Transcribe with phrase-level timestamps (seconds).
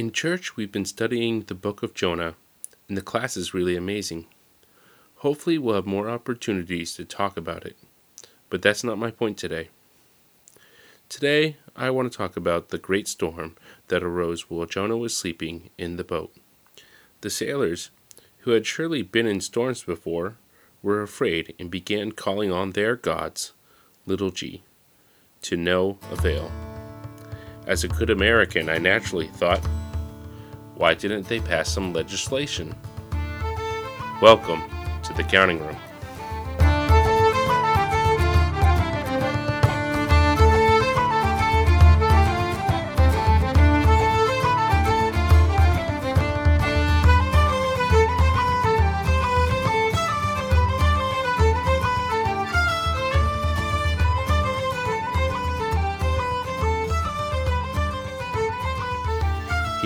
[0.00, 2.34] In church, we've been studying the book of Jonah,
[2.88, 4.24] and the class is really amazing.
[5.16, 7.76] Hopefully, we'll have more opportunities to talk about it,
[8.48, 9.68] but that's not my point today.
[11.10, 13.58] Today, I want to talk about the great storm
[13.88, 16.34] that arose while Jonah was sleeping in the boat.
[17.20, 17.90] The sailors,
[18.38, 20.38] who had surely been in storms before,
[20.82, 23.52] were afraid and began calling on their gods,
[24.06, 24.62] little g,
[25.42, 26.50] to no avail.
[27.66, 29.60] As a good American, I naturally thought,
[30.80, 32.74] why didn't they pass some legislation?
[34.22, 34.62] Welcome
[35.02, 35.76] to the counting room.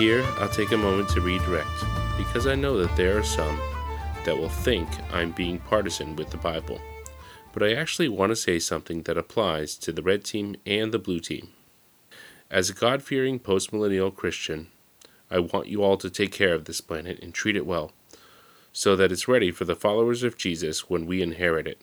[0.05, 1.83] Here, I'll take a moment to redirect,
[2.15, 3.59] because I know that there are some
[4.23, 6.79] that will think I'm being partisan with the Bible.
[7.51, 10.99] But I actually want to say something that applies to the red team and the
[10.99, 11.49] blue team.
[12.51, 14.67] As a God fearing postmillennial Christian,
[15.31, 17.91] I want you all to take care of this planet and treat it well,
[18.71, 21.81] so that it's ready for the followers of Jesus when we inherit it.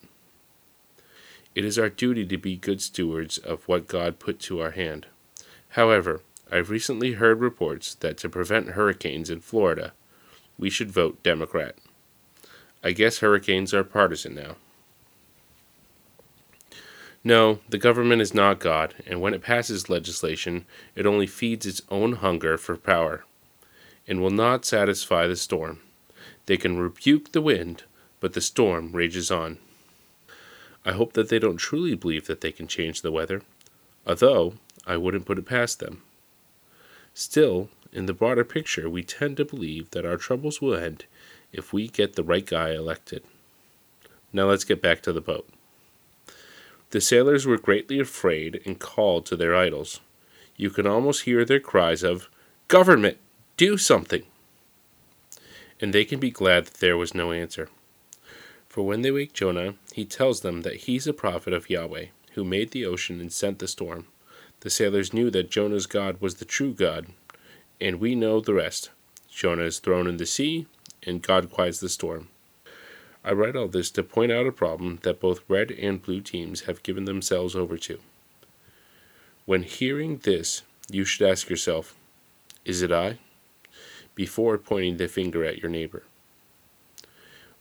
[1.56, 5.08] It is our duty to be good stewards of what God put to our hand.
[5.70, 6.20] However,
[6.52, 9.94] I've recently heard reports that to prevent hurricanes in Florida,
[10.58, 11.76] we should vote Democrat.
[12.84, 14.56] I guess hurricanes are partisan now.
[17.24, 21.80] No, the government is not God, and when it passes legislation, it only feeds its
[21.88, 23.24] own hunger for power,
[24.06, 25.80] and will not satisfy the storm.
[26.44, 27.84] They can rebuke the wind,
[28.20, 29.56] but the storm rages on.
[30.84, 33.40] I hope that they don't truly believe that they can change the weather,
[34.06, 36.02] although I wouldn't put it past them.
[37.14, 41.04] Still, in the broader picture, we tend to believe that our troubles will end
[41.52, 43.22] if we get the right guy elected.
[44.32, 45.48] Now let's get back to the boat.
[46.90, 50.00] The sailors were greatly afraid and called to their idols.
[50.56, 52.28] You can almost hear their cries of,
[52.68, 53.18] Government,
[53.56, 54.24] do something!
[55.80, 57.68] And they can be glad that there was no answer.
[58.68, 62.44] For when they wake Jonah, he tells them that he's a prophet of Yahweh, who
[62.44, 64.06] made the ocean and sent the storm.
[64.62, 67.08] The sailors knew that Jonah's God was the true God,
[67.80, 68.90] and we know the rest.
[69.28, 70.68] Jonah is thrown in the sea,
[71.02, 72.28] and God quiets the storm.
[73.24, 76.62] I write all this to point out a problem that both red and blue teams
[76.62, 77.98] have given themselves over to.
[79.46, 81.96] When hearing this, you should ask yourself,
[82.64, 83.18] Is it I?
[84.14, 86.04] before pointing the finger at your neighbor.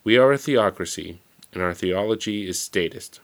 [0.03, 1.19] We are a theocracy,
[1.51, 3.21] and our theology is statist.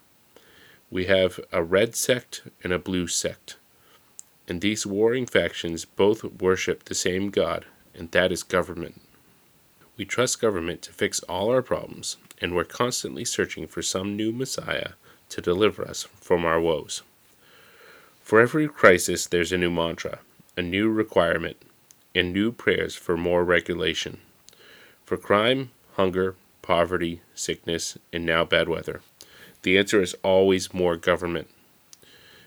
[0.90, 3.58] We have a red sect and a blue sect
[4.48, 9.02] and these warring factions both worship the same God, and that is government.
[9.98, 14.32] We trust government to fix all our problems, and we're constantly searching for some new
[14.32, 14.92] Messiah
[15.30, 17.02] to deliver us from our woes.
[18.22, 20.20] For every crisis, there's a new mantra,
[20.56, 21.58] a new requirement,
[22.14, 24.20] and new prayers for more regulation.
[25.06, 29.02] For crime, hunger, poverty, sickness, and now bad weather,
[29.64, 31.50] the answer is always more government.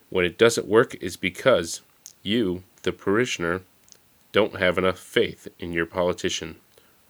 [0.09, 1.83] When it doesn't work, it's because
[2.23, 3.63] you, the parishioner,
[4.33, 6.57] don't have enough faith in your politician,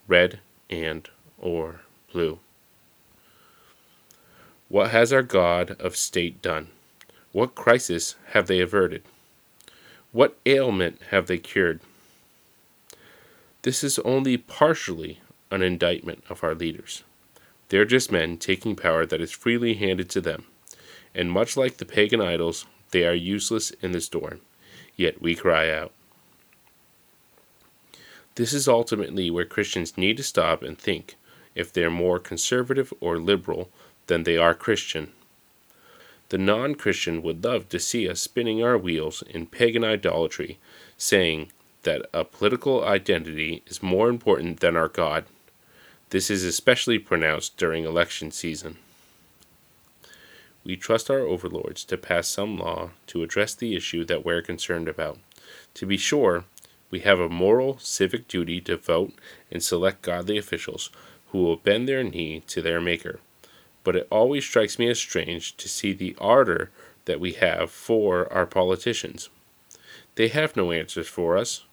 [0.07, 0.39] red
[0.69, 2.39] and or blue.
[4.69, 6.69] What has our God of state done?
[7.31, 9.03] What crisis have they averted?
[10.11, 11.81] What ailment have they cured?
[13.61, 15.19] This is only partially
[15.51, 17.03] an indictment of our leaders.
[17.69, 20.45] They're just men taking power that is freely handed to them,
[21.13, 24.41] and much like the pagan idols, they are useless in the storm
[25.01, 25.91] yet we cry out.
[28.35, 31.15] This is ultimately where Christians need to stop and think
[31.55, 33.69] if they're more conservative or liberal
[34.07, 35.11] than they are Christian.
[36.29, 40.59] The non Christian would love to see us spinning our wheels in pagan idolatry,
[40.97, 41.51] saying
[41.83, 45.25] that a political identity is more important than our God.
[46.11, 48.77] This is especially pronounced during election season.
[50.63, 54.87] We trust our overlords to pass some law to address the issue that we're concerned
[54.87, 55.17] about.
[55.75, 56.45] To be sure,
[56.91, 59.13] we have a moral, civic duty to vote
[59.49, 60.91] and select godly officials
[61.31, 63.19] who will bend their knee to their Maker.
[63.83, 66.69] But it always strikes me as strange to see the ardor
[67.05, 69.29] that we have for our politicians.
[70.15, 71.63] They have no answers for us,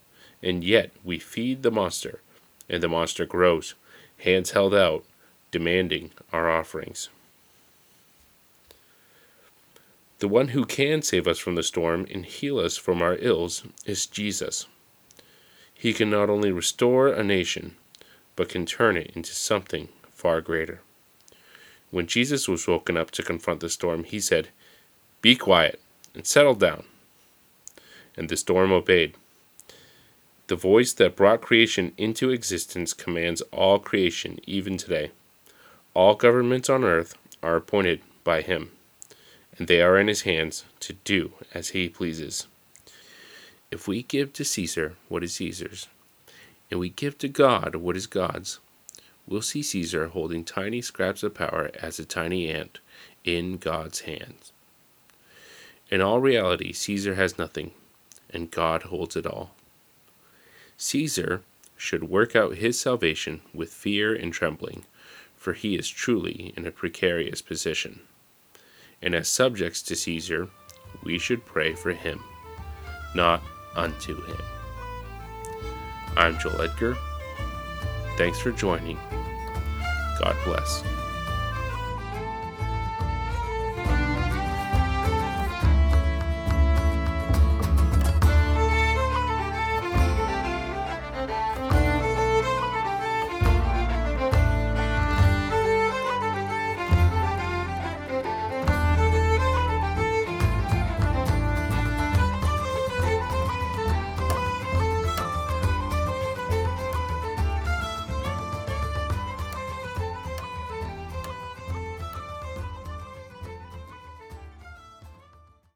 [0.42, 2.20] and yet we feed the monster,
[2.68, 3.74] and the monster grows,
[4.18, 5.04] hands held out,
[5.50, 7.10] demanding our offerings.
[10.18, 13.62] The one who can save us from the storm and heal us from our ills
[13.86, 14.66] is Jesus.
[15.72, 17.76] He can not only restore a nation,
[18.34, 20.80] but can turn it into something far greater.
[21.90, 24.48] When Jesus was woken up to confront the storm, he said,
[25.22, 25.80] Be quiet
[26.14, 26.84] and settle down.
[28.16, 29.14] And the storm obeyed.
[30.48, 35.12] The voice that brought creation into existence commands all creation even today.
[35.94, 38.72] All governments on earth are appointed by him,
[39.58, 42.46] and they are in his hands to do as he pleases.
[43.70, 45.88] If we give to Caesar what is Caesar's,
[46.70, 48.60] and we give to God what is God's,
[49.26, 52.78] we'll see Caesar holding tiny scraps of power as a tiny ant
[53.24, 54.52] in God's hands.
[55.90, 57.72] In all reality, Caesar has nothing,
[58.30, 59.54] and God holds it all.
[60.76, 61.42] Caesar
[61.76, 64.84] should work out his salvation with fear and trembling,
[65.36, 68.00] for he is truly in a precarious position.
[69.02, 70.48] And as subjects to Caesar,
[71.04, 72.22] we should pray for him,
[73.14, 73.42] not
[73.76, 74.40] unto him.
[76.16, 76.96] I'm Joel Edgar.
[78.16, 78.98] Thanks for joining.
[80.20, 80.82] God bless.